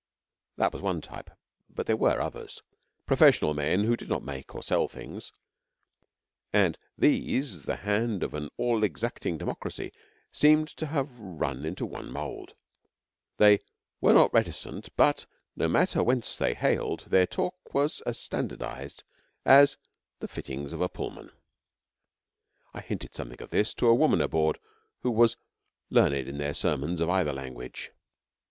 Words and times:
That 0.57 0.73
was 0.73 0.81
one 0.81 0.99
type; 0.99 1.29
but 1.69 1.85
there 1.85 1.95
were 1.95 2.19
others 2.19 2.63
professional 3.05 3.53
men 3.53 3.83
who 3.83 3.95
did 3.95 4.09
not 4.09 4.23
make 4.23 4.55
or 4.55 4.63
sell 4.63 4.87
things 4.87 5.31
and 6.51 6.75
these 6.97 7.65
the 7.65 7.75
hand 7.75 8.23
of 8.23 8.33
an 8.33 8.49
all 8.57 8.83
exacting 8.83 9.37
Democracy 9.37 9.91
seemed 10.31 10.67
to 10.69 10.87
have 10.87 11.19
run 11.19 11.65
into 11.65 11.85
one 11.85 12.09
mould. 12.11 12.55
They 13.37 13.59
'were 14.01 14.15
not 14.15 14.33
reticent, 14.33 14.89
but 14.95 15.27
no 15.55 15.67
matter 15.67 16.01
whence 16.03 16.35
they 16.35 16.55
hailed, 16.55 17.01
their 17.01 17.27
talk 17.27 17.71
was 17.71 18.01
as 18.07 18.17
standardised 18.17 19.03
as 19.45 19.77
the 20.19 20.27
fittings 20.27 20.73
of 20.73 20.81
a 20.81 20.89
Pullman. 20.89 21.29
I 22.73 22.81
hinted 22.81 23.13
something 23.13 23.39
of 23.39 23.51
this 23.51 23.75
to 23.75 23.87
a 23.87 23.93
woman 23.93 24.19
aboard 24.21 24.57
who 25.01 25.11
was 25.11 25.37
learned 25.91 26.27
in 26.27 26.39
their 26.39 26.55
sermons 26.55 27.01
of 27.01 27.09
either 27.11 27.33
language. 27.33 27.91